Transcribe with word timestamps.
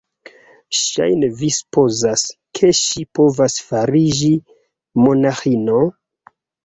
Ŝajne 0.77 1.27
vi 1.41 1.49
supozas, 1.57 2.23
ke 2.59 2.71
ŝi 2.79 3.05
povas 3.19 3.59
fariĝi 3.67 4.33
monaĥino? 5.05 5.81